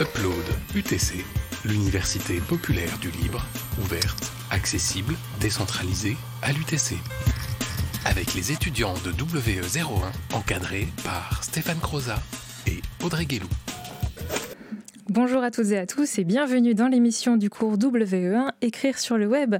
[0.00, 1.24] Upload UTC,
[1.64, 3.44] l'université populaire du libre,
[3.80, 6.96] ouverte, accessible, décentralisée à l'UTC.
[8.04, 12.20] Avec les étudiants de WE01 encadrés par Stéphane Croza
[12.66, 13.48] et Audrey Guélou.
[15.14, 19.16] Bonjour à toutes et à tous et bienvenue dans l'émission du cours WE1 Écrire sur
[19.16, 19.54] le web.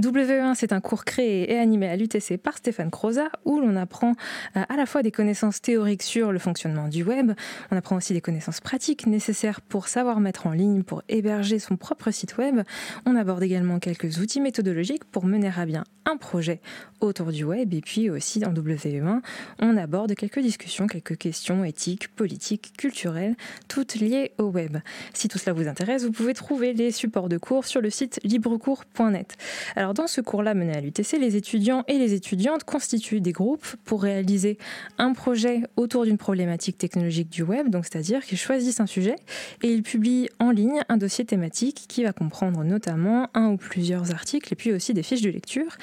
[0.00, 4.12] WE1, c'est un cours créé et animé à l'UTC par Stéphane Croza où l'on apprend
[4.56, 7.32] euh, à la fois des connaissances théoriques sur le fonctionnement du web,
[7.70, 11.76] on apprend aussi des connaissances pratiques nécessaires pour savoir mettre en ligne, pour héberger son
[11.76, 12.62] propre site web.
[13.04, 16.60] On aborde également quelques outils méthodologiques pour mener à bien un projet
[17.00, 19.20] autour du web et puis aussi dans WE1,
[19.58, 23.34] on aborde quelques discussions, quelques questions éthiques, politiques, culturelles,
[23.68, 24.78] toutes liées au web.
[25.14, 28.20] Si tout cela vous intéresse, vous pouvez trouver les supports de cours sur le site
[28.24, 29.36] librecours.net.
[29.74, 33.66] Alors dans ce cours-là mené à l'UTC, les étudiants et les étudiantes constituent des groupes
[33.84, 34.58] pour réaliser
[34.98, 39.16] un projet autour d'une problématique technologique du web, donc c'est-à-dire qu'ils choisissent un sujet
[39.62, 44.12] et ils publient en ligne un dossier thématique qui va comprendre notamment un ou plusieurs
[44.12, 45.76] articles et puis aussi des fiches de lecture.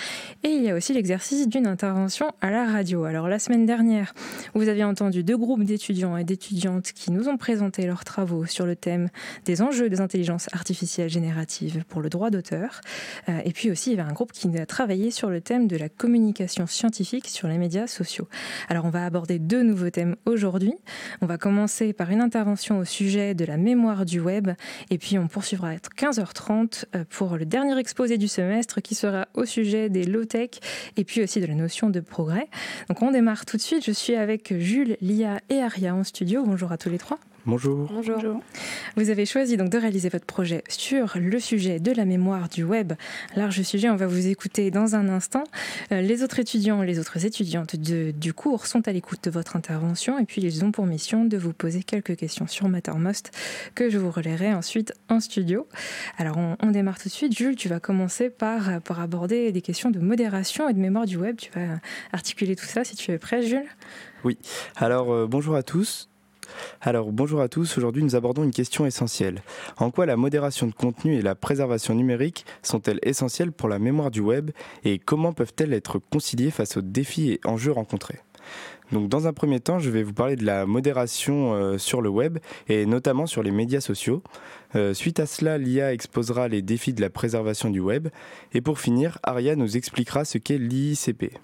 [0.43, 3.03] Et il y a aussi l'exercice d'une intervention à la radio.
[3.03, 4.13] Alors la semaine dernière,
[4.53, 8.65] vous avez entendu deux groupes d'étudiants et d'étudiantes qui nous ont présenté leurs travaux sur
[8.65, 8.92] le thème
[9.45, 12.81] des enjeux des intelligences artificielles génératives pour le droit d'auteur.
[13.29, 15.67] Euh, et puis aussi, il y avait un groupe qui a travaillé sur le thème
[15.67, 18.27] de la communication scientifique sur les médias sociaux.
[18.69, 20.73] Alors, on va aborder deux nouveaux thèmes aujourd'hui.
[21.21, 24.51] On va commencer par une intervention au sujet de la mémoire du web.
[24.89, 29.27] Et puis, on poursuivra à 15h30 euh, pour le dernier exposé du semestre qui sera
[29.33, 30.49] au sujet des low-tech
[30.97, 32.47] et puis aussi de la notion de progrès.
[32.89, 33.85] Donc, on démarre tout de suite.
[33.85, 36.43] Je suis avec Jules, Lia et Aria en studio.
[36.45, 37.19] Bonjour à tous les trois.
[37.45, 37.89] Bonjour.
[37.91, 38.39] Bonjour.
[38.95, 42.63] Vous avez choisi donc de réaliser votre projet sur le sujet de la mémoire du
[42.63, 42.93] web.
[43.35, 45.43] Large sujet, on va vous écouter dans un instant.
[45.91, 50.17] Euh, les autres étudiants, les autres étudiantes du cours sont à l'écoute de votre intervention
[50.19, 53.31] et puis ils ont pour mission de vous poser quelques questions sur Mattermost
[53.75, 55.67] que je vous relayerai ensuite en studio.
[56.17, 57.37] Alors on, démarre tout de suite.
[57.37, 61.17] Jules, tu vas commencer par, par aborder des questions de modération et de mémoire du
[61.17, 61.35] web.
[61.35, 61.79] Tu vas
[62.13, 63.67] articuler tout ça si tu es prêt, Jules.
[64.23, 64.37] Oui.
[64.77, 66.09] Alors euh, bonjour à tous.
[66.81, 69.41] Alors bonjour à tous, aujourd'hui nous abordons une question essentielle.
[69.77, 74.11] En quoi la modération de contenu et la préservation numérique sont-elles essentielles pour la mémoire
[74.11, 74.51] du web
[74.83, 78.19] et comment peuvent-elles être conciliées face aux défis et enjeux rencontrés?
[78.91, 82.09] Donc dans un premier temps, je vais vous parler de la modération euh, sur le
[82.09, 82.37] web
[82.67, 84.21] et notamment sur les médias sociaux.
[84.75, 88.09] Euh, suite à cela, l'IA exposera les défis de la préservation du web.
[88.53, 91.37] Et pour finir, Aria nous expliquera ce qu'est l'ICP.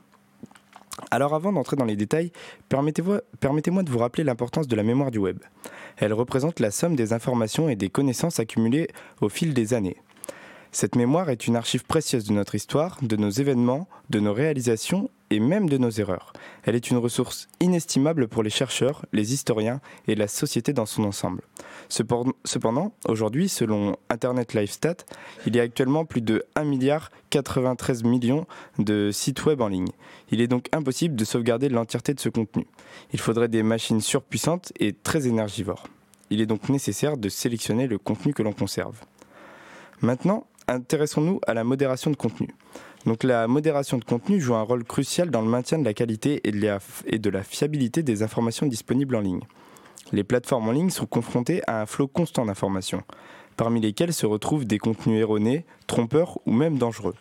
[1.11, 2.31] Alors avant d'entrer dans les détails,
[2.69, 5.39] permettez-moi de vous rappeler l'importance de la mémoire du web.
[5.97, 8.87] Elle représente la somme des informations et des connaissances accumulées
[9.21, 9.97] au fil des années.
[10.71, 15.09] Cette mémoire est une archive précieuse de notre histoire, de nos événements, de nos réalisations
[15.29, 16.33] et même de nos erreurs.
[16.63, 21.03] Elle est une ressource inestimable pour les chercheurs, les historiens et la société dans son
[21.03, 21.41] ensemble.
[21.89, 24.97] Cependant, aujourd'hui, selon Internet LiveStat,
[25.45, 28.45] il y a actuellement plus de 1 milliard 93 millions
[28.77, 29.91] de sites web en ligne.
[30.31, 32.67] Il est donc impossible de sauvegarder l'entièreté de ce contenu.
[33.13, 35.87] Il faudrait des machines surpuissantes et très énergivores.
[36.29, 38.99] Il est donc nécessaire de sélectionner le contenu que l'on conserve.
[40.01, 42.49] Maintenant, intéressons-nous à la modération de contenu.
[43.05, 46.51] La modération de contenu joue un rôle crucial dans le maintien de la qualité et
[46.51, 49.43] de la, fiabilité des informations disponibles en ligne.
[50.11, 53.03] Les plateformes en ligne sont confrontées à un flot constant d'informations,
[53.55, 57.15] parmi lesquelles se retrouvent des contenus erronés, trompeurs ou même dangereux.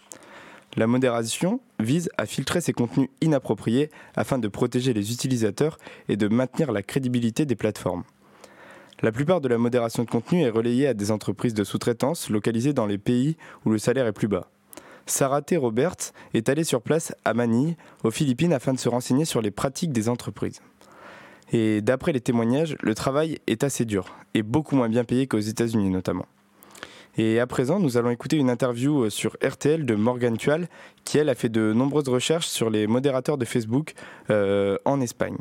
[0.76, 5.78] La modération vise à filtrer ces contenus inappropriés afin de protéger les utilisateurs
[6.08, 8.02] et de maintenir la crédibilité des plateformes.
[9.00, 12.72] La plupart de la modération de contenu est relayée à des entreprises de sous-traitance localisées
[12.72, 14.50] dans les pays où le salaire est plus bas.
[15.10, 15.56] Sarah T.
[15.56, 19.50] Roberts est allée sur place à Manille, aux Philippines, afin de se renseigner sur les
[19.50, 20.60] pratiques des entreprises.
[21.50, 25.38] Et d'après les témoignages, le travail est assez dur et beaucoup moins bien payé qu'aux
[25.38, 26.26] États-Unis notamment.
[27.16, 30.68] Et à présent, nous allons écouter une interview sur RTL de Morgan Tual,
[31.04, 33.94] qui elle a fait de nombreuses recherches sur les modérateurs de Facebook
[34.30, 35.38] euh, en Espagne.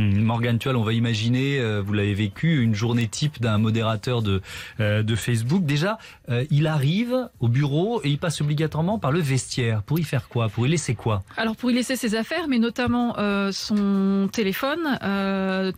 [0.00, 4.22] Hmm, Morgan Tual, on va imaginer, euh, vous l'avez vécu, une journée type d'un modérateur
[4.22, 4.40] de,
[4.80, 5.66] euh, Facebook.
[5.66, 5.98] Déjà,
[6.30, 9.82] euh, il arrive au bureau et il passe obligatoirement par le vestiaire.
[9.82, 10.48] Pour y faire quoi?
[10.48, 11.22] Pour y laisser quoi?
[11.36, 13.16] Alors pour y laisser ses affaires, mais notamment
[13.52, 14.98] son téléphone,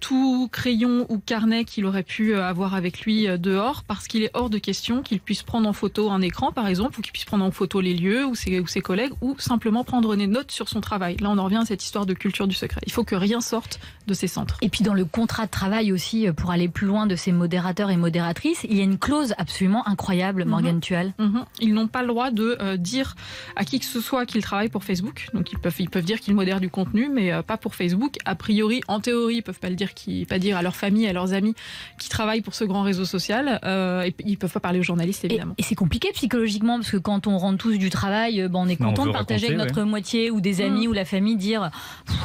[0.01, 4.51] tout crayon ou carnet qu'il aurait pu avoir avec lui dehors, parce qu'il est hors
[4.51, 7.45] de question qu'il puisse prendre en photo un écran, par exemple, ou qu'il puisse prendre
[7.45, 10.69] en photo les lieux ou ses, ou ses collègues, ou simplement prendre des notes sur
[10.69, 11.17] son travail.
[11.17, 12.81] Là, on en revient à cette histoire de culture du secret.
[12.87, 14.59] Il faut que rien sorte de de ces centres.
[14.62, 17.91] Et puis dans le contrat de travail aussi, pour aller plus loin de ces modérateurs
[17.91, 21.12] et modératrices, il y a une clause absolument incroyable, Morgan Tual.
[21.61, 23.14] Ils n'ont pas le droit de dire
[23.56, 25.29] à qui que ce soit qu'ils travaillent pour Facebook.
[25.35, 28.17] Donc ils peuvent, ils peuvent dire qu'ils modèrent du contenu, mais pas pour Facebook.
[28.25, 31.06] A priori, en théorie, ils peuvent pas le dire, qui, pas dire à leur famille,
[31.06, 31.55] à leurs amis
[31.99, 33.61] qui travaillent pour ce grand réseau social.
[33.65, 35.55] Euh, et ils peuvent pas parler aux journalistes, évidemment.
[35.58, 38.76] Et, c'est compliqué psychologiquement parce que quand on rentre tous du travail, ben, on est
[38.76, 40.91] content de partager avec notre moitié ou des amis mm.
[40.91, 41.70] ou la famille, dire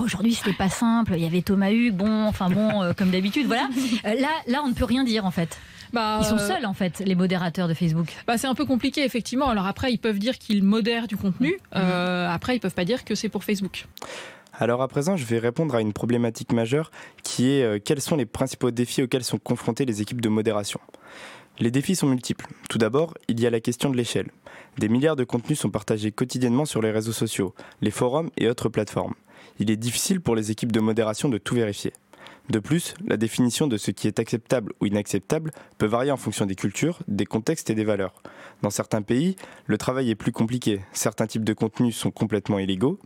[0.02, 3.48] aujourd'hui c'était pas simple, il y avait Thomas Hugues, bon, enfin bon, euh, comme d'habitude,
[3.48, 3.70] voilà.
[4.06, 5.58] Euh, là, là, on ne peut rien dire en fait.
[5.92, 8.14] Bah, ils sont seuls en fait, les modérateurs de Facebook.
[8.28, 9.50] Bah, c'est un peu compliqué effectivement.
[9.50, 11.58] Alors après, ils peuvent dire qu'ils modèrent du contenu.
[11.74, 11.80] Mm.
[11.80, 13.86] après, ils peuvent pas dire que c'est pour Facebook.
[14.60, 16.90] Alors à présent, je vais répondre à une problématique majeure
[17.22, 20.80] qui est euh, quels sont les principaux défis auxquels sont confrontées les équipes de modération?
[21.60, 22.48] Les défis sont multiples.
[22.68, 24.32] Tout d'abord, il y a la question de l'échelle.
[24.80, 28.70] Des milliards de contenus sont partagés quotidiennement sur les réseaux sociaux, les forums et autres
[28.70, 29.14] plateformes.
[29.60, 31.94] Il est difficile pour les équipes de modération de tout vérifier.
[32.50, 36.46] De plus, la définition de ce qui est acceptable ou inacceptable peut varier en fonction
[36.46, 38.22] des cultures, des contextes et des valeurs.
[38.62, 43.00] Dans certains pays, le travail est plus compliqué, certains types de contenus sont complètement illégaux.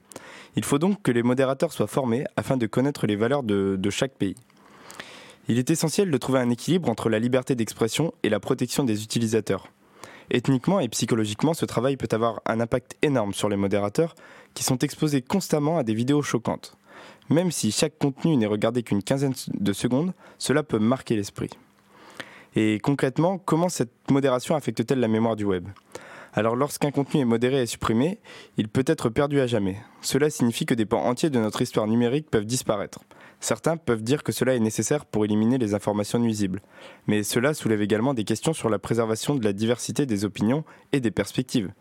[0.56, 4.14] Il faut donc que les modérateurs soient formés afin de connaître les valeurs de, chaque
[4.14, 4.36] pays.
[5.48, 9.04] Il est essentiel de trouver un équilibre entre la liberté d'expression et la protection des
[9.04, 9.70] utilisateurs.
[10.34, 14.16] Ethniquement et psychologiquement, ce travail peut avoir un impact énorme sur les modérateurs
[14.54, 16.78] qui sont exposés constamment à des vidéos choquantes.
[17.30, 21.50] Même si chaque contenu n'est regardé qu'une quinzaine de secondes, cela peut marquer l'esprit.
[22.56, 25.68] Et concrètement, comment cette modération affecte-t-elle la mémoire du web?
[26.34, 28.20] Alors lorsqu'un contenu est modéré et supprimé,
[28.56, 29.78] il peut être perdu à jamais.
[30.02, 33.00] Cela signifie que des pans entiers de notre histoire numérique peuvent disparaître.
[33.42, 36.62] Certains peuvent dire que cela est nécessaire pour éliminer les informations nuisibles.
[37.08, 41.00] Mais cela soulève également des questions sur la préservation de la diversité des opinions et
[41.00, 41.74] des perspectives.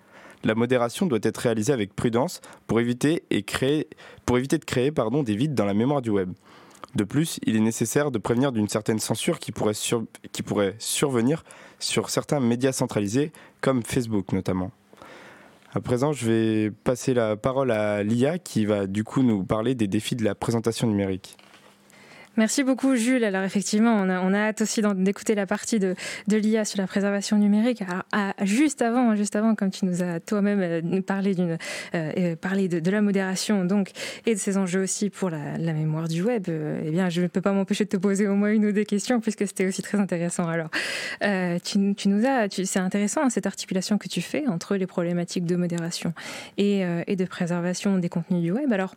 [0.42, 3.44] La modération doit être réalisée avec prudence pour éviter, et
[4.24, 6.32] pour éviter de créer pardon, des vides dans la mémoire du web.
[6.94, 9.74] De plus, il est nécessaire de prévenir d'une certaine censure qui pourrait,
[10.32, 11.44] qui pourrait survenir
[11.78, 14.72] sur certains médias centralisés, comme Facebook notamment.
[15.74, 19.74] À présent, je vais passer la parole à Lia qui va du coup nous parler
[19.74, 21.36] des défis de la présentation numérique.
[22.36, 23.24] Merci beaucoup Jules.
[23.24, 25.94] Alors effectivement, on a, hâte aussi d'écouter la partie de,
[26.28, 27.82] l'IA sur la préservation numérique.
[28.42, 31.56] juste avant, juste avant, comme tu nous as toi-même euh, parlé euh,
[31.94, 33.90] euh, de, la modération, donc
[34.26, 36.46] et de ces enjeux aussi pour la, mémoire du web.
[36.48, 38.84] eh bien, je ne peux pas m'empêcher de te poser au moins une ou deux
[38.84, 40.48] questions puisque c'était aussi très intéressant.
[40.48, 40.70] Alors,
[41.64, 41.78] tu,
[42.08, 46.14] nous c'est intéressant hein, cette articulation que tu fais entre les problématiques de modération
[46.58, 48.72] et, et de préservation des contenus du web.
[48.72, 48.94] Alors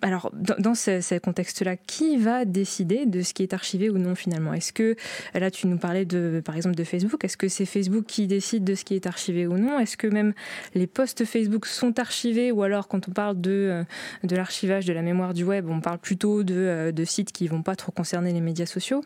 [0.00, 4.54] alors, dans, ce, contexte-là, qui va décider de ce qui est archivé ou non finalement?
[4.54, 4.94] Est-ce que,
[5.34, 8.62] là, tu nous parlais de, par exemple de Facebook, est-ce que c'est Facebook qui décide
[8.62, 9.80] de ce qui est archivé ou non?
[9.80, 10.34] Est-ce que même
[10.74, 13.84] les posts Facebook sont archivés ou alors quand on parle de, euh,
[14.22, 17.44] de l'archivage de la mémoire du web, on parle plutôt de, euh, de sites qui
[17.44, 19.02] ne vont pas trop concerner les médias sociaux?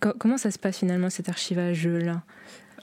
[0.00, 2.22] Comment ça se passe finalement cet archivage-là?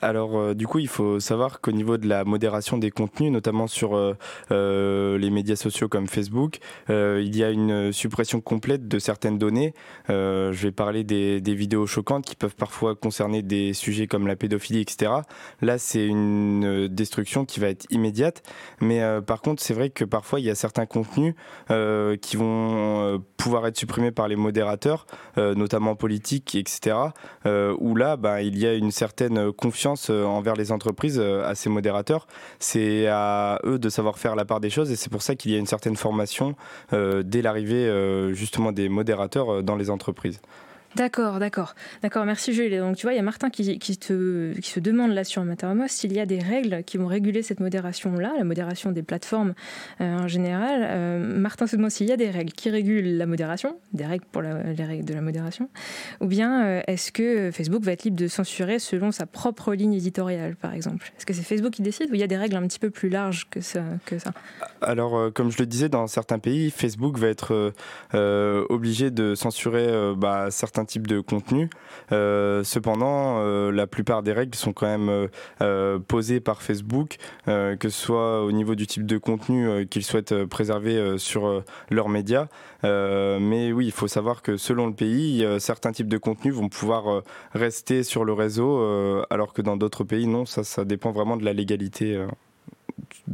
[0.01, 3.67] Alors euh, du coup, il faut savoir qu'au niveau de la modération des contenus, notamment
[3.67, 4.13] sur euh,
[4.51, 6.59] euh, les médias sociaux comme Facebook,
[6.89, 9.73] il y a une suppression complète de certaines données.
[10.09, 14.81] je vais parler des, vidéos choquantes qui peuvent parfois concerner des sujets comme la pédophilie,
[14.81, 15.11] etc.
[15.61, 18.41] Là, c'est une destruction qui va être immédiate.
[18.79, 21.35] Mais par contre, c'est vrai que parfois, il y a certains contenus
[22.21, 25.05] qui vont pouvoir être supprimés par les modérateurs,
[25.37, 26.97] notamment politiques, etc.
[27.45, 31.55] où là, bah, il y a une certaine confiance euh, envers les entreprises, euh, à
[31.55, 32.27] ces modérateurs.
[32.59, 35.51] C'est à eux de savoir faire la part des choses et c'est pour ça qu'il
[35.51, 36.55] y a une certaine formation
[36.93, 37.89] euh, dès l'arrivée
[38.33, 40.41] justement des modérateurs dans les entreprises.
[40.95, 41.75] D'accord, d'accord.
[42.01, 42.77] D'accord, merci Jules.
[42.77, 45.87] Donc tu vois, il y a Martin qui, te, qui se demande là sur Mattermos
[45.87, 49.53] s'il y a des règles qui vont réguler cette modération-là, la modération des plateformes
[50.01, 50.81] euh, en général.
[50.83, 54.25] Euh, Martin se demande s'il y a des règles qui régulent la modération, des règles
[54.31, 55.69] pour les règles de la modération,
[56.19, 59.93] ou bien euh, est-ce que Facebook va être libre de censurer selon sa propre ligne
[59.93, 61.11] éditoriale, par exemple?
[61.17, 62.89] Est-ce que c'est Facebook qui décide ou il y a des règles un petit peu
[62.89, 64.33] plus larges que ça, que ça?
[64.81, 67.73] Alors, comme je le disais, dans certains pays, Facebook va être
[68.13, 71.69] obligé de censurer bah, certains type de contenu.
[72.11, 75.29] Euh, cependant, euh, la plupart des règles sont quand même
[75.61, 80.45] euh, posées par Facebook, que ce soit au niveau du type de contenu qu'ils souhaitent
[80.45, 82.47] préserver sur leurs médias.
[82.83, 87.23] mais oui, il faut savoir que selon le pays, certains types de contenus vont pouvoir
[87.53, 91.45] rester sur le réseau, alors que dans d'autres pays, non, ça, ça dépend vraiment de
[91.45, 92.25] la légalité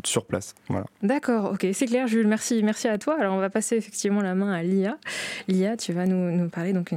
[0.06, 0.56] sur place.
[1.02, 2.28] D'accord, ok, c'est clair, Jules.
[2.28, 3.18] Merci, merci à toi.
[3.20, 4.98] Alors, on va passer effectivement la main à Lia.
[5.48, 6.90] Lia, tu vas nous, nous parler donc,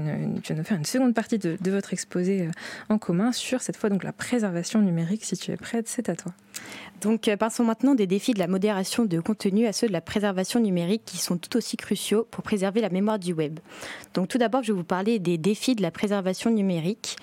[0.42, 2.50] tu vas nous faire une seconde partie de, de votre exposé euh,
[2.88, 5.24] en commun sur cette fois donc la préservation numérique.
[5.24, 6.32] Si tu es prête, c'est à toi.
[7.00, 10.02] Donc, euh, passons maintenant des défis de la modération de contenu à ceux de la
[10.02, 13.58] préservation numérique qui sont tout aussi cruciaux pour préserver la mémoire du web.
[14.12, 17.16] Donc, tout d'abord, je vais vous parler des défis de la préservation numérique.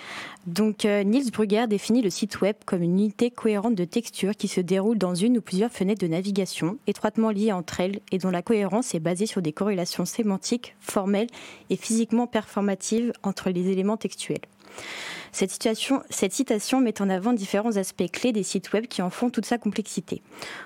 [0.48, 4.48] Donc, euh, Niels Brugger définit le site web comme une unité cohérente de texture qui
[4.48, 8.32] se déroule dans une ou plusieurs fenêtres de navigation étroitement liées entre elles et dont
[8.32, 11.28] la cohérence est basée sur des corrélations sémantiques, formelles
[11.70, 14.42] et physiquement performatives entre les éléments textuels.
[15.32, 15.52] Cette,
[16.34, 19.58] citation met en avant différents aspects clés des sites web qui en font toute sa
[19.58, 20.22] complexité.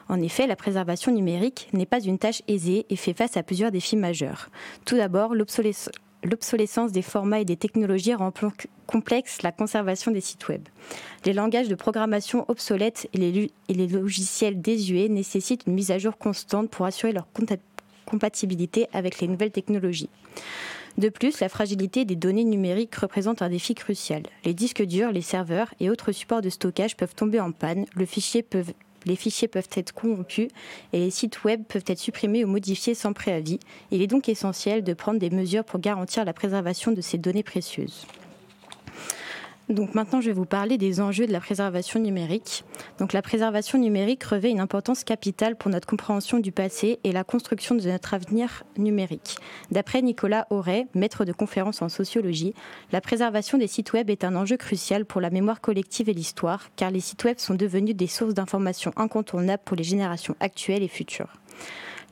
[0.08, 3.72] En effet, la préservation numérique n'est pas une tâche aisée et fait face à plusieurs
[3.72, 4.50] défis majeurs.
[4.86, 8.32] Tout d'abord, l'obsolescence des formats et des technologies rend
[8.88, 10.62] complexe la conservation des sites web.
[11.26, 15.98] Les langages de programmation obsolètes et les, et les, logiciels désuets nécessitent une mise à
[15.98, 17.28] jour constante pour assurer leur
[18.06, 20.10] compatibilité avec les nouvelles technologies.
[20.98, 24.24] De plus, la fragilité des données numériques représente un défi crucial.
[24.44, 28.06] Les disques durs, les serveurs et autres supports de stockage peuvent tomber en panne, les
[28.06, 28.74] fichiers peuvent
[29.76, 30.50] être corrompus
[30.94, 33.60] et les sites web peuvent être supprimés ou modifiés sans préavis.
[33.92, 37.44] Il est donc essentiel de prendre des mesures pour garantir la préservation de ces données
[37.44, 38.06] précieuses.
[39.72, 42.66] Donc maintenant, je vais vous parler des enjeux de la préservation numérique.
[43.14, 47.76] La préservation numérique revêt une importance capitale pour notre compréhension du passé et la construction
[47.76, 49.38] de notre avenir numérique.
[49.72, 52.54] D'après Nicolas Auray, maître de conférence en sociologie,
[52.92, 56.70] la préservation des sites web est un enjeu crucial pour la mémoire collective et l'histoire,
[56.76, 60.88] car les sites web sont devenus des sources d'informations incontournables pour les générations actuelles et
[60.88, 61.34] futures.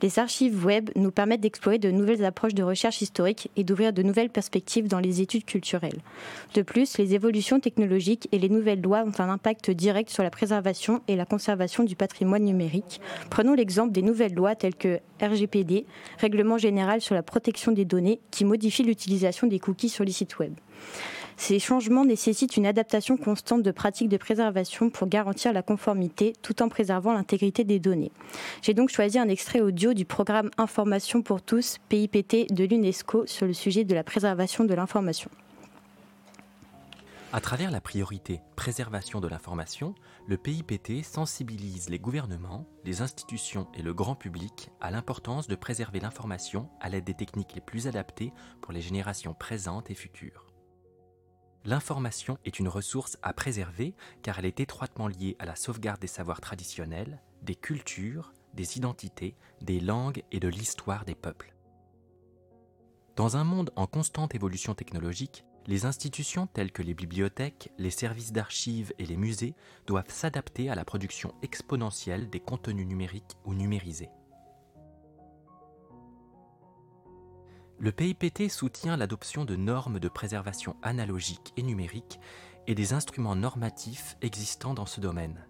[0.02, 4.02] Les archives web nous permettent d'explorer de nouvelles approches de recherche historique et d'ouvrir de
[4.02, 6.00] nouvelles perspectives dans les études culturelles.
[6.54, 10.30] De plus, les évolutions technologiques et les nouvelles lois ont un impact direct sur la
[10.30, 13.00] préservation et la conservation du patrimoine numérique.
[13.28, 15.84] Prenons l'exemple des nouvelles lois telles que RGPD,
[16.18, 20.38] Règlement général sur la protection des données, qui modifie l'utilisation des cookies sur les sites
[20.38, 20.54] web.
[21.40, 26.62] Ces changements nécessitent une adaptation constante de pratiques de préservation pour garantir la conformité tout
[26.62, 28.12] en préservant l'intégrité des données.
[28.60, 33.46] J'ai donc choisi un extrait audio du programme Information pour tous, PIPT de l'UNESCO sur
[33.46, 35.30] le sujet de la préservation de l'information.
[37.32, 39.94] À travers la priorité préservation de l'information,
[40.26, 46.00] le PIPT sensibilise les gouvernements, les institutions et le grand public à l'importance de préserver
[46.00, 50.49] l'information à l'aide des techniques les plus adaptées pour les générations présentes et futures.
[51.64, 56.06] L'information est une ressource à préserver car elle est étroitement liée à la sauvegarde des
[56.06, 61.54] savoirs traditionnels, des cultures, des identités, des langues et de l'histoire des peuples.
[63.16, 68.32] Dans un monde en constante évolution technologique, les institutions telles que les bibliothèques, les services
[68.32, 69.54] d'archives et les musées
[69.86, 74.08] doivent s'adapter à la production exponentielle des contenus numériques ou numérisés.
[77.82, 82.20] Le PIPT soutient l'adoption de normes de préservation analogiques et numériques
[82.66, 85.46] et des instruments normatifs existants dans ce domaine,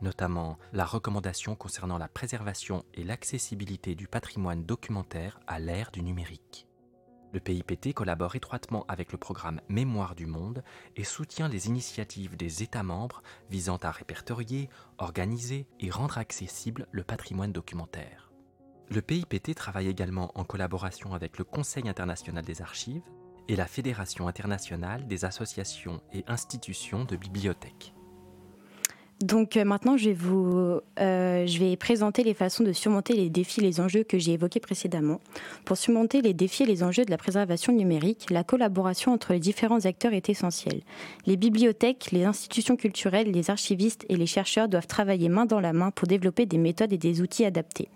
[0.00, 6.66] notamment la recommandation concernant la préservation et l'accessibilité du patrimoine documentaire à l'ère du numérique.
[7.34, 10.64] Le PIPT collabore étroitement avec le programme Mémoire du Monde
[10.96, 17.04] et soutient les initiatives des États membres visant à répertorier, organiser et rendre accessible le
[17.04, 18.33] patrimoine documentaire.
[18.90, 23.02] Le PIPT travaille également en collaboration avec le Conseil international des archives
[23.48, 27.94] et la Fédération internationale des associations et institutions de bibliothèques.
[29.22, 33.30] Donc euh, maintenant, je vais, vous, euh, je vais présenter les façons de surmonter les
[33.30, 35.20] défis et les enjeux que j'ai évoqués précédemment.
[35.64, 39.38] Pour surmonter les défis et les enjeux de la préservation numérique, la collaboration entre les
[39.38, 40.82] différents acteurs est essentielle.
[41.26, 45.72] Les bibliothèques, les institutions culturelles, les archivistes et les chercheurs doivent travailler main dans la
[45.72, 47.88] main pour développer des méthodes et des outils adaptés.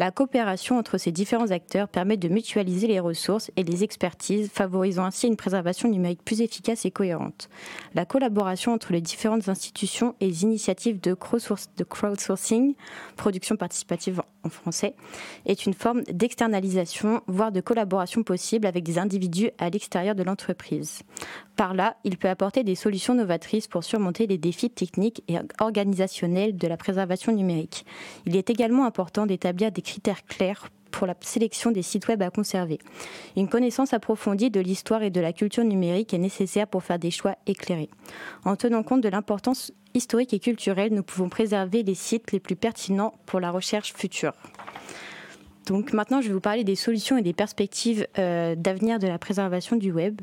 [0.00, 5.04] La coopération entre ces différents acteurs permet de mutualiser les ressources et les expertises, favorisant
[5.04, 7.50] ainsi une préservation numérique plus efficace et cohérente.
[7.94, 12.76] La collaboration entre les différentes institutions et les initiatives de crowdsourcing,
[13.18, 14.94] production participative en français,
[15.44, 21.02] est une forme d'externalisation, voire de collaboration possible avec des individus à l'extérieur de l'entreprise.
[21.56, 26.56] Par là, il peut apporter des solutions novatrices pour surmonter les défis techniques et organisationnels
[26.56, 27.84] de la préservation numérique.
[28.24, 32.30] Il est également important d'établir des critères clairs pour la sélection des sites web à
[32.30, 32.78] conserver.
[33.36, 37.10] Une connaissance approfondie de l'histoire et de la culture numérique est nécessaire pour faire des
[37.10, 37.90] choix éclairés.
[38.44, 42.56] En tenant compte de l'importance historique et culturelle, nous pouvons préserver les sites les plus
[42.56, 44.32] pertinents pour la recherche future.
[45.70, 49.20] Donc maintenant, je vais vous parler des solutions et des perspectives euh, d'avenir de la
[49.20, 50.20] préservation du web.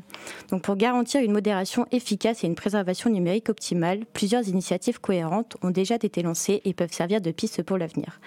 [0.62, 5.94] Pour garantir une modération efficace et une préservation numérique optimale, plusieurs initiatives cohérentes ont déjà
[5.94, 8.20] été lancées et peuvent servir de piste pour l'avenir.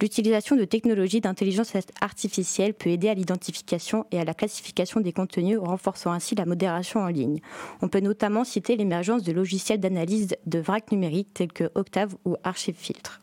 [0.00, 5.58] L'utilisation de technologies d'intelligence artificielle peut aider à l'identification et à la classification des contenus,
[5.58, 7.40] renforçant ainsi la modération en ligne.
[7.82, 12.36] On peut notamment citer l'émergence de logiciels d'analyse de vrac numérique tels que Octave ou
[12.44, 13.20] Archivefiltre.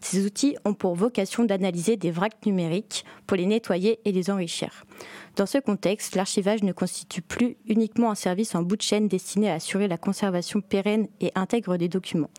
[0.00, 4.84] Ces outils ont pour vocation d'analyser des vracs numériques pour les nettoyer et les enrichir.
[5.36, 9.50] Dans ce contexte, l'archivage ne constitue plus uniquement un service en bout de chaîne destiné
[9.50, 12.30] à assurer la conservation pérenne et intègre des documents,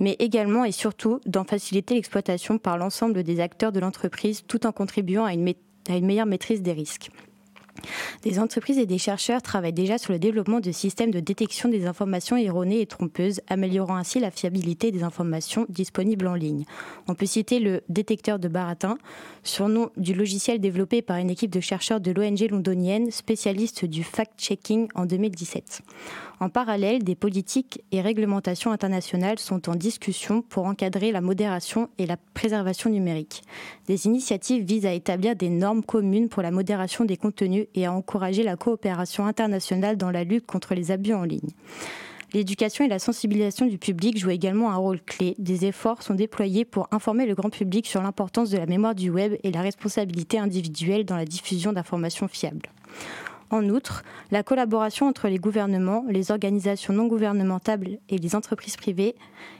[0.00, 4.72] mais également et surtout d'en faciliter l'exploitation par l'ensemble des acteurs de l'entreprise tout en
[4.72, 5.54] contribuant à une,
[5.88, 7.10] à une meilleure maîtrise des risques.
[8.22, 11.86] Des entreprises et des chercheurs travaillent déjà sur le développement de systèmes de détection des
[11.86, 16.64] informations erronées et trompeuses, améliorant ainsi la fiabilité des informations disponibles en ligne.
[17.08, 18.96] On peut citer le détecteur de baratin,
[19.42, 24.88] surnom du logiciel développé par une équipe de chercheurs de l'ONG londonienne spécialiste du fact-checking
[24.94, 25.82] en 2017.
[26.40, 32.06] En parallèle, des politiques et réglementations internationales sont en discussion pour encadrer la modération et
[32.06, 33.42] la préservation numérique.
[33.86, 37.92] Des initiatives visent à établir des normes communes pour la modération des contenus et à
[37.92, 41.50] encourager la coopération internationale dans la lutte contre les abus en ligne.
[42.34, 45.36] L'éducation et la sensibilisation du public jouent également un rôle clé.
[45.38, 49.08] Des efforts sont déployés pour informer le grand public sur l'importance de la mémoire du
[49.08, 52.68] web et la responsabilité individuelle dans la diffusion d'informations fiables.
[53.50, 54.02] En outre,
[54.32, 59.14] la collaboration entre les gouvernements, les organisations non gouvernementales et les entreprises privées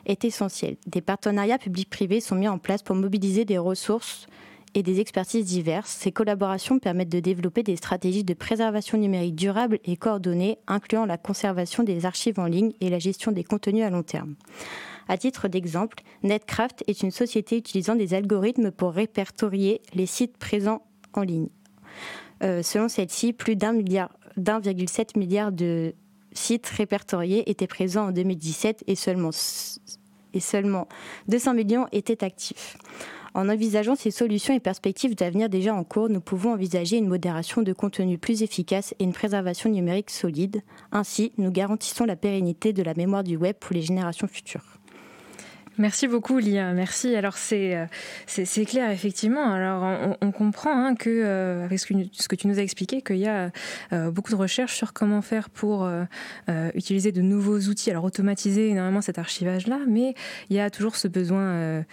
[0.07, 0.77] est essentielle.
[0.89, 4.27] Des partenariats publics-privés sont mis en place pour mobiliser des ressources
[4.75, 5.91] et des expertises diverses.
[5.91, 11.17] Ces collaborations permettent de développer des stratégies de préservation numérique durable et coordonnées, incluant la
[11.17, 14.35] conservation des archives en ligne et la gestion des contenus à long terme.
[15.09, 20.83] À titre d'exemple, Netcraft est une société utilisant des algorithmes pour répertorier les sites présents
[21.13, 21.49] en ligne.
[22.43, 25.95] Euh, selon celle-ci, plus d'un milliard, d'1,7 milliard de
[26.33, 29.31] sites répertoriés étaient présents en 2017 et seulement,
[30.33, 30.89] et seulement
[31.29, 32.77] 200 millions étaient actifs.
[33.35, 37.63] En envisageant ces solutions et perspectives d'avenir déjà en cours, nous pouvons envisager une modération
[37.63, 40.63] de contenu plus efficace et une préservation numérique solide.
[40.93, 44.74] Ainsi, nous garantissons la pérennité de la mémoire du web pour les générations futures.
[45.77, 46.73] Merci beaucoup, Lia.
[46.73, 47.17] Merci.
[47.17, 47.87] Alors, c'est, euh,
[48.27, 49.53] c'est, clair, effectivement.
[49.53, 53.27] Alors, on, comprend hein, que, euh, avec ce que, tu nous as expliqué, qu'il y
[53.27, 53.51] a
[53.93, 55.89] euh, beaucoup de recherches sur comment faire pour
[56.75, 60.15] utiliser de nouveaux outils, alors automatiser énormément cet archivage-là, mais
[60.51, 61.85] il y a toujours ce besoin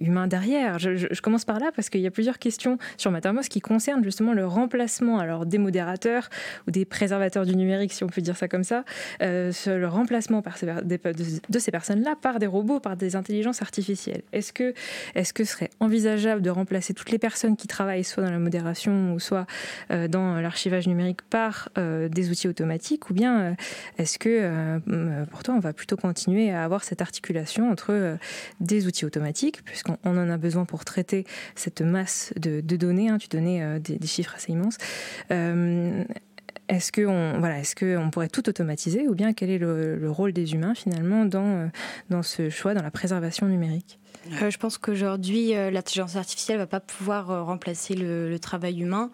[0.00, 0.78] humain derrière.
[0.78, 4.32] Je, commence par là parce qu'il y a plusieurs questions sur Mattermost qui concernent justement
[4.32, 6.28] le remplacement alors, des modérateurs
[6.66, 8.84] ou des préservateurs du numérique, si on peut dire ça comme ça,
[9.20, 14.22] le remplacement par de, ces personnes-là par des robots, par des intelligence artificielle.
[14.32, 14.74] Est-ce que,
[15.14, 19.20] ce serait envisageable de remplacer toutes les personnes qui travaillent soit dans la modération ou
[19.20, 19.46] soit
[19.90, 23.54] euh, dans l'archivage numérique par euh, des outils automatiques ou bien euh,
[23.98, 24.80] est-ce que
[25.30, 28.18] pourtant on va plutôt continuer à avoir cette articulation entre
[28.60, 33.28] des outils automatiques puisqu'on en a besoin pour traiter cette masse de, données, hein, tu
[33.28, 34.78] donnais des, chiffres assez immenses
[36.70, 40.54] est-ce qu'on voilà, est que pourrait tout automatiser ou bien quel est le, rôle des
[40.54, 41.66] humains finalement dans, euh,
[42.10, 43.98] dans ce choix, dans la préservation numérique?
[44.42, 49.10] Euh, Je pense qu'aujourd'hui, euh, l'intelligence artificielle ne va pas pouvoir remplacer le, travail humain.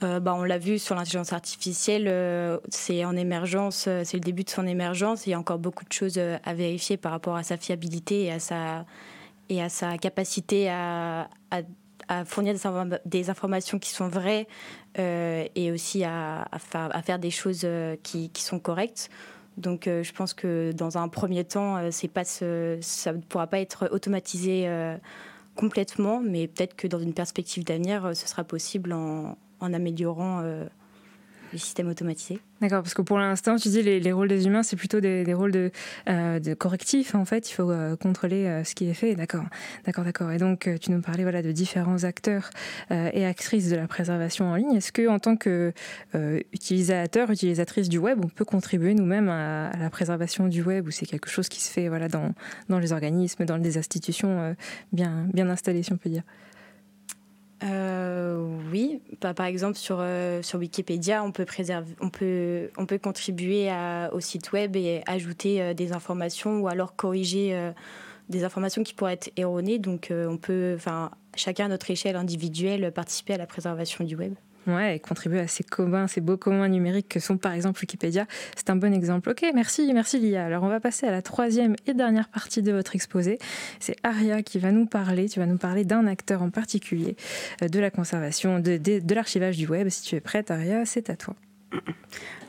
[0.00, 4.66] bah, on l'a vu sur l'intelligence artificielle, c'est en émergence, c'est le début de son
[4.66, 5.26] émergence.
[5.26, 8.32] Il y a encore beaucoup de choses à vérifier par rapport à sa fiabilité et
[8.32, 8.84] à sa,
[9.48, 11.28] et à sa capacité à
[12.08, 12.54] à fournir
[13.04, 14.46] des, informations qui sont vraies
[14.98, 19.10] euh, et aussi à, faire des choses euh, qui, sont correctes.
[19.56, 23.60] Donc euh, je pense que dans un premier temps, c'est pas ça ne pourra pas
[23.60, 24.68] être automatisé
[25.54, 30.42] complètement, mais peut-être que dans une perspective d'avenir, ce sera possible en, en améliorant
[31.52, 32.40] les systèmes automatisés.
[32.60, 35.32] D'accord, parce que pour l'instant, tu dis les, les rôles des humains, c'est plutôt des,
[35.32, 35.70] rôles de,
[36.08, 37.48] euh, correctifs, en fait.
[37.50, 39.14] Il faut euh, contrôler euh, ce qui est fait.
[39.14, 39.44] D'accord,
[39.86, 40.32] d'accord, d'accord.
[40.32, 42.50] Et donc, tu nous parlais voilà, de différents acteurs
[42.90, 44.74] et actrices de la préservation en ligne.
[44.74, 45.72] Est-ce que, en tant que
[46.52, 51.06] utilisateur, utilisatrice du web, on peut contribuer nous-mêmes à, la préservation du web ou c'est
[51.06, 52.32] quelque chose qui se fait voilà, dans,
[52.78, 54.54] les organismes, dans des institutions
[54.92, 56.22] bien installées, si on peut dire?
[57.64, 58.36] Euh,
[58.70, 62.98] oui, bah, par exemple sur, euh, sur Wikipédia, on peut, préserver, on peut, on peut
[62.98, 63.70] contribuer
[64.12, 67.72] au site web et ajouter euh, des informations ou alors corriger
[68.28, 69.78] des informations qui pourraient être erronées.
[69.78, 70.76] Donc on peut,
[71.34, 74.34] chacun à notre échelle individuelle, participer à la préservation du web.
[74.68, 75.64] Ouais, et contribuer à ces
[76.08, 78.26] ces beaux communs numériques que sont par exemple Wikipédia.
[78.54, 79.30] C'est un bon exemple.
[79.30, 80.44] Ok, merci, merci Lia.
[80.44, 83.38] Alors on va passer à la troisième et dernière partie de votre exposé.
[83.80, 85.30] C'est Aria qui va nous parler.
[85.30, 87.16] Tu vas nous parler d'un acteur en particulier
[87.62, 89.88] euh, de la conservation, de, de l'archivage du web.
[89.88, 91.34] Si tu es prête, Aria, c'est à toi.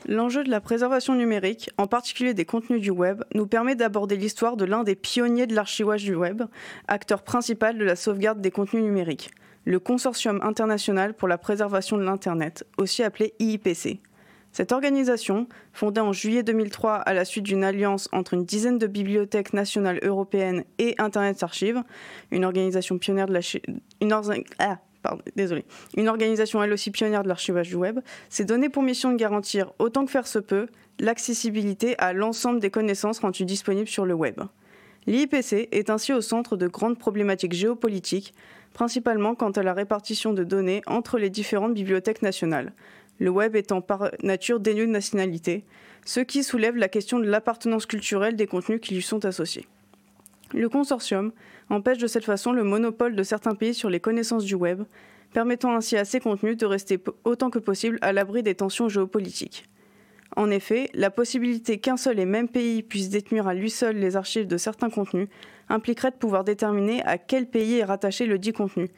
[0.06, 4.56] L'enjeu de la préservation numérique, en particulier des contenus du web, nous permet d'aborder l'histoire
[4.56, 6.42] de l'un des pionniers de l'archivage du web,
[6.88, 9.30] acteur principal de la sauvegarde des contenus numériques,
[9.64, 14.00] le Consortium international pour la préservation de l'Internet, aussi appelé IIPC.
[14.52, 18.88] Cette organisation, fondée en juillet 2003 à la suite d'une alliance entre une dizaine de
[18.88, 21.82] bibliothèques nationales européennes et Internet Archive,
[22.32, 23.38] une organisation pionnière de
[24.58, 24.78] ah,
[26.62, 30.10] elle aussi pionnière de l'archivage du web s'est donnée pour mission de garantir, autant que
[30.10, 30.66] faire se peut,
[30.98, 34.40] l'accessibilité à l'ensemble des connaissances rendues disponibles sur le web.
[35.06, 38.34] L'IPC est ainsi au centre de grandes problématiques géopolitiques,
[38.72, 42.72] principalement quant à la répartition de données entre les différentes bibliothèques nationales,
[43.18, 45.64] le web étant par nature dénué de nationalité,
[46.04, 49.66] ce qui soulève la question de l'appartenance culturelle des contenus qui lui sont associés.
[50.52, 51.32] Le consortium
[51.68, 54.82] empêche de cette façon le monopole de certains pays sur les connaissances du web,
[55.32, 59.64] permettant ainsi à ces contenus de rester autant que possible à l'abri des tensions géopolitiques.
[60.36, 64.16] En effet, la possibilité qu'un seul et même pays puisse détenir à lui seul les
[64.16, 65.28] archives de certains contenus
[65.68, 68.88] impliquerait de pouvoir déterminer à quel pays est rattaché le dit contenu,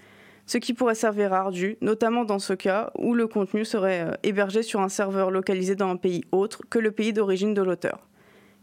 [0.46, 4.62] ce qui pourrait servir ardu, notamment dans ce cas où le contenu serait euh, hébergé
[4.62, 8.06] sur un serveur localisé dans un pays autre que le pays d'origine de l'auteur.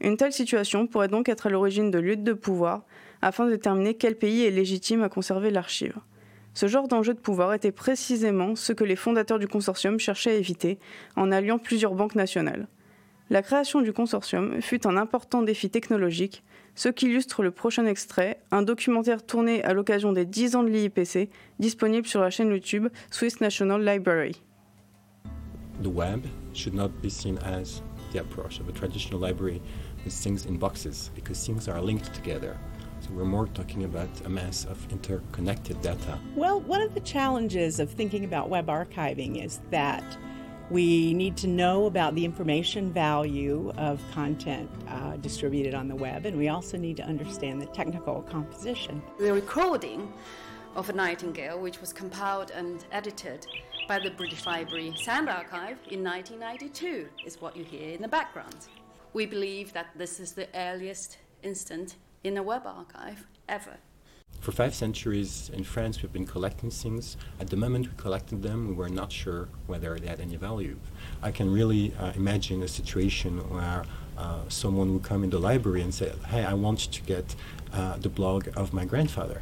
[0.02, 2.84] Une telle situation pourrait donc être à l'origine de luttes de pouvoir
[3.22, 5.96] afin de déterminer quel pays est légitime à conserver l'archive.
[6.54, 10.36] Ce genre d'enjeu de pouvoir était précisément ce que les fondateurs du consortium cherchaient à
[10.36, 10.80] éviter
[11.16, 12.68] en alliant plusieurs banques nationales.
[13.30, 18.42] La création du consortium fut un important défi technologique, ce qui illustre le prochain extrait,
[18.50, 22.88] un documentaire tourné à l'occasion des 10 ans de l'IIPC, disponible sur la chaîne YouTube
[23.12, 24.42] Swiss National Library.
[25.84, 29.62] The web should not be seen as the approach of a traditional library
[30.04, 32.58] with things in boxes because things are linked together.
[33.10, 36.20] So we're more talking about a mass of interconnected data.
[36.36, 40.04] Well, one of the challenges of thinking about web archiving is that
[40.70, 46.28] we need to know about the information value of content uh, distributed on the web,
[46.28, 49.02] and we also need to understand the technical composition.
[49.18, 50.14] The recording
[50.76, 53.48] of a Nightingale, which was compiled and edited
[53.88, 58.68] by the British Library Sound Archive in 1992, is what you hear in the background.
[59.14, 63.78] We believe that this is the earliest instant in a web archive ever.
[64.42, 67.18] For five centuries in France, we've been collecting things.
[67.40, 70.78] At the moment we collected them, we were not sure whether they had any value.
[71.22, 73.84] I can really uh, imagine a situation where
[74.18, 77.36] uh, someone would come in the library and say, Hey, I want to get
[77.74, 79.42] uh, the blog of my grandfather.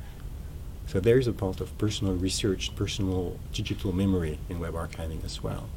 [0.88, 5.44] So there is a part of personal research, personal digital memory in web archiving as
[5.44, 5.70] well.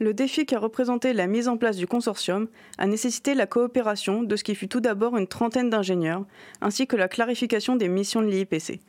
[0.00, 2.46] Le défi qu'a représenté la mise en place du consortium
[2.78, 6.24] a nécessité la coopération de ce qui fut tout d'abord une trentaine d'ingénieurs,
[6.60, 8.80] ainsi que la clarification des missions de l'IIPC.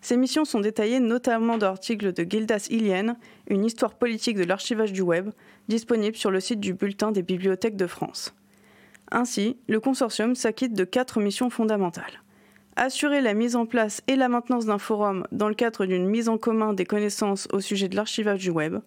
[0.00, 3.16] Ces missions sont détaillées notamment dans l'article de Gildas Ilienne,
[3.48, 5.30] Une histoire politique de l'archivage du web,
[5.68, 8.34] disponible sur le site du Bulletin des bibliothèques de France.
[9.12, 12.22] Ainsi, le consortium s'acquitte de quatre missions fondamentales.
[12.74, 16.28] Assurer la mise en place et la maintenance d'un forum dans le cadre d'une mise
[16.28, 18.78] en commun des connaissances au sujet de l'archivage du web,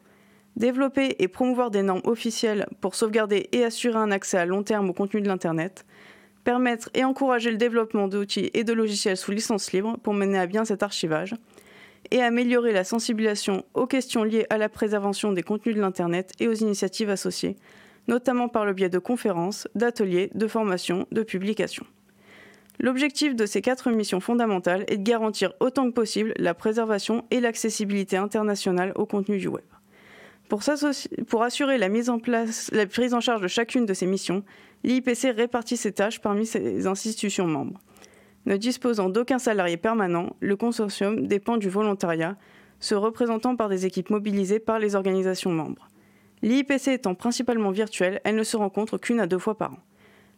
[0.56, 4.90] développer et promouvoir des normes officielles pour sauvegarder et assurer un accès à long terme
[4.90, 5.86] au contenu de l'Internet,
[6.44, 10.48] permettre et encourager le développement d'outils et de logiciels sous licence libre pour mener à
[10.48, 11.36] bien cet archivage,
[12.12, 16.48] et améliorer la sensibilisation aux questions liées à la préservation des contenus de l'Internet et
[16.48, 17.58] aux initiatives associées,
[18.08, 21.86] notamment par le biais de conférences, d'ateliers, de formations, de publications.
[22.80, 27.42] L'objectif de ces quatre missions fondamentales est de garantir autant que possible la préservation et
[27.42, 29.66] l'accessibilité internationale au contenu du web.
[30.50, 34.44] Pour, assurer la la prise en charge de chacune de ces missions,
[34.84, 37.80] l'IPC répartit ses tâches parmi ses institutions membres.
[38.46, 42.36] Ne disposant d'aucun salarié permanent, le consortium dépend du volontariat,
[42.80, 45.88] se représentant par des équipes mobilisées par les organisations membres.
[46.42, 49.80] L'IPC étant principalement virtuelle, elle ne se rencontre qu'une à deux fois par an.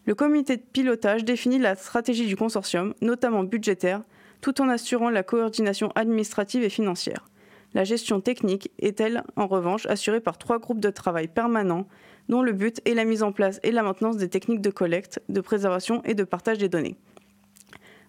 [0.06, 4.02] Le comité de pilotage définit la stratégie du consortium, notamment budgétaire,
[4.42, 7.31] tout en assurant la coordination administrative et financière.
[7.74, 11.88] La gestion technique est, elle, en revanche, assurée par trois groupes de travail permanents
[12.28, 15.22] dont le but est la mise en place et la maintenance des techniques de collecte,
[15.30, 16.98] de préservation et de partage des données.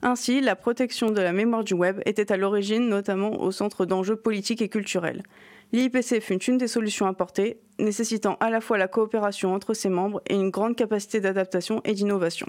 [0.02, 4.16] Ainsi, la protection de la mémoire du web était à l'origine notamment au centre d'enjeux
[4.16, 5.22] politiques et culturels.
[5.72, 10.20] L'IPC fut une des solutions apportées, nécessitant à la fois la coopération entre ses membres
[10.28, 12.48] et une grande capacité d'adaptation et d'innovation.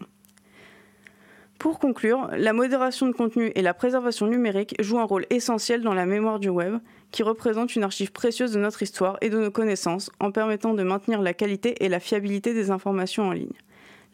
[1.59, 5.93] Pour conclure, la modération de contenu et la préservation numérique jouent un rôle essentiel dans
[5.93, 6.79] la mémoire du web,
[7.13, 10.83] qui représente une archive précieuse de notre histoire et de nos connaissances en permettant de
[10.83, 13.53] maintenir la qualité et la fiabilité des informations en ligne.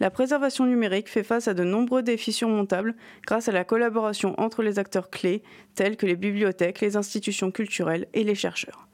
[0.01, 4.63] La préservation numérique fait face à de nombreux défis surmontables grâce à la collaboration entre
[4.63, 5.43] les acteurs clés
[5.75, 8.87] tels que les bibliothèques, les institutions culturelles et les chercheurs.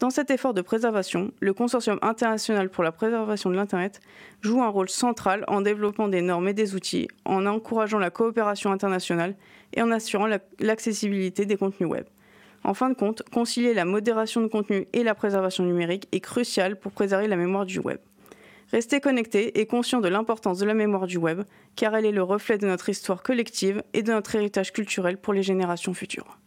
[0.00, 4.00] Dans cet effort de préservation, le Consortium international pour la préservation de l'Internet
[4.40, 8.72] joue un rôle central en développant des normes et des outils, en encourageant la coopération
[8.72, 9.36] internationale
[9.72, 10.28] et en assurant
[10.58, 12.06] l'accessibilité des contenus web.
[12.66, 16.76] En fin de compte, concilier la modération de contenu et la préservation numérique est crucial
[16.76, 17.98] pour préserver la mémoire du web.
[18.72, 21.42] Restez connectés et conscients de l'importance de la mémoire du web,
[21.76, 25.32] car elle est le reflet de notre histoire collective et de notre héritage culturel pour
[25.32, 26.40] les générations futures.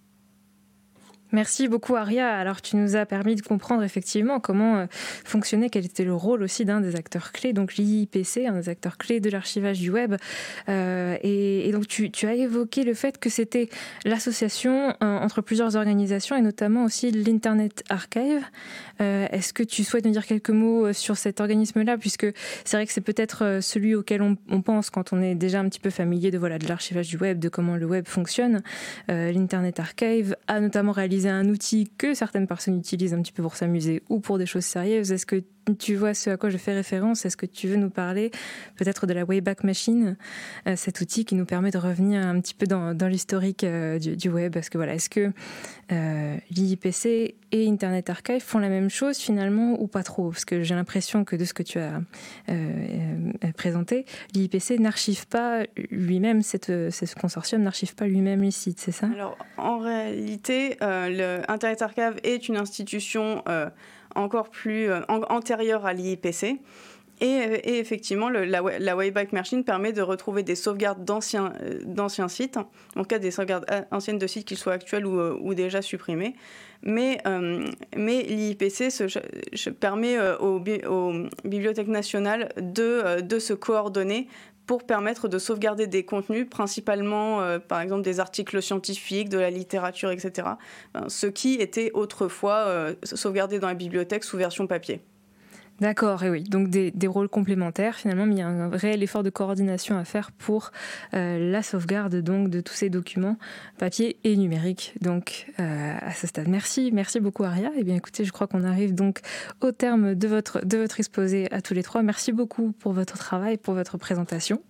[1.31, 2.35] Merci beaucoup Aria.
[2.35, 6.41] Alors tu nous as permis de comprendre effectivement comment euh, fonctionnait, quel était le rôle
[6.41, 10.15] aussi d'un des acteurs clés, donc l'IIPC, un des acteurs clés de l'archivage du web.
[10.69, 13.69] Euh, et, donc tu, as évoqué le fait que c'était
[14.05, 18.43] l'association euh, entre plusieurs organisations et notamment aussi l'Internet Archive.
[18.99, 22.27] Est-ce que tu souhaites nous dire quelques mots sur cet organisme-là, puisque
[22.65, 25.79] c'est vrai que c'est peut-être celui auquel on, pense quand on est déjà un petit
[25.79, 28.61] peu familier de voilà de l'archivage du web, de comment le web fonctionne.
[29.07, 33.55] L'Internet Archive a notamment réalisé un outil que certaines personnes utilisent un petit peu pour
[33.55, 35.11] s'amuser ou pour des choses sérieuses.
[35.11, 35.43] Est-ce que
[35.77, 38.31] tu vois ce à quoi je fais référence Est-ce que tu veux nous parler
[38.77, 40.17] peut-être de la Wayback Machine,
[40.67, 44.29] euh, cet outil qui nous permet de revenir un petit peu dans, l'historique euh, du,
[44.29, 44.53] web?
[44.53, 45.31] Parce que voilà, est-ce que
[45.91, 50.29] euh, l'IPC et Internet Archive font la même chose finalement ou pas trop?
[50.29, 52.01] Parce que j'ai l'impression que de ce que tu as
[53.55, 59.07] présenté, l'IPC n'archive pas lui-même, ce consortium n'archive pas lui-même les sites, c'est ça?
[59.13, 63.43] Alors en réalité, Internet Archive est une institution
[64.15, 66.59] encore plus euh, antérieure à l'IPC.
[67.21, 72.57] Euh, et, effectivement, la, Wayback Machine permet de retrouver des sauvegardes d'anciens, euh, sites,
[72.95, 76.35] en cas des sauvegardes anciennes de sites, qu'ils soient actuels ou, déjà supprimés.
[76.81, 77.17] Mais,
[77.97, 78.87] mais l'IPC
[79.81, 80.61] permet aux,
[81.43, 84.29] bibliothèques nationales de se coordonner
[84.69, 89.49] pour permettre de sauvegarder des contenus, principalement euh, par exemple des articles scientifiques, de la
[89.49, 90.47] littérature, etc.
[91.07, 95.01] ce qui était autrefois euh, sauvegardé dans la bibliothèque sous version papier.
[95.81, 99.23] D'accord, et oui, donc des, rôles complémentaires finalement, mais il y a un réel effort
[99.23, 100.71] de coordination à faire pour
[101.13, 103.37] euh, la sauvegarde donc de tous ces documents
[103.77, 104.93] papier et numérique.
[105.01, 107.69] Donc euh, à ce stade, merci, merci beaucoup Aria.
[107.69, 109.21] Et eh bien écoutez, je crois qu'on arrive donc
[109.61, 110.59] au terme de votre
[110.99, 112.03] exposé à tous les trois.
[112.03, 114.61] Merci beaucoup pour votre travail, pour votre présentation.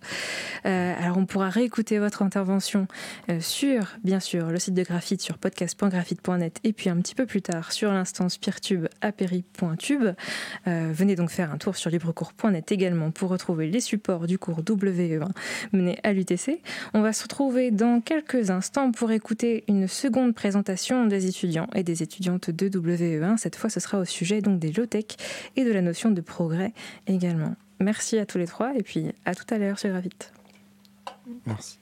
[0.65, 2.87] Euh, alors on pourra réécouter votre intervention
[3.39, 7.41] sur bien sûr le site de Graphite sur podcast.graphite.net et puis un petit peu plus
[7.41, 10.03] tard sur l'instance peertube aperi.tube
[10.99, 15.29] venez donc faire un tour sur librecours.net également pour retrouver les supports du cours WE1
[15.71, 16.61] mené à l'UTC.
[16.93, 21.83] On va se retrouver dans quelques instants pour écouter une seconde présentation des étudiants et
[21.83, 23.37] des étudiantes de WE1.
[23.37, 25.05] Cette fois, ce sera au sujet donc des low-tech
[25.55, 26.73] et de la notion de progrès
[27.07, 27.55] également.
[27.79, 30.33] Merci à tous les trois et puis à tout à l'heure sur Gravite.
[31.45, 31.78] Merci.